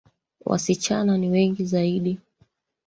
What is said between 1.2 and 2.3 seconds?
wngi zaidi